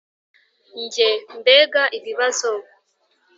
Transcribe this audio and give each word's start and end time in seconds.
njye: 0.81 1.09
mbega 1.39 1.83
ibibazo 1.97 2.51